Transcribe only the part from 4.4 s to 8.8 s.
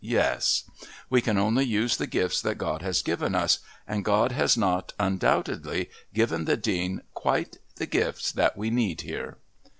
not, undoubtedly, given the Dean quite the gifts that we